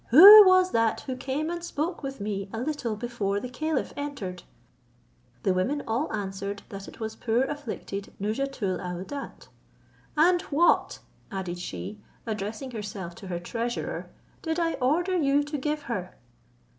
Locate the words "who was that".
0.07-1.01